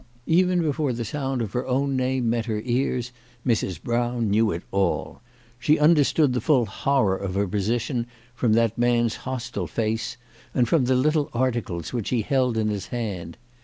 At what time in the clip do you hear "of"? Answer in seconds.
1.43-1.53, 7.15-7.35